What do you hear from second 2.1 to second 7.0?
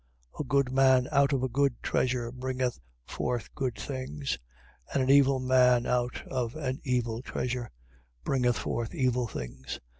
bringeth forth good things: and an evil man out of an